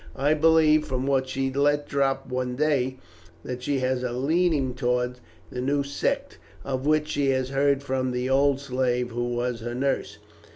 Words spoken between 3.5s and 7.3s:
she has a leaning towards the new sect, of which she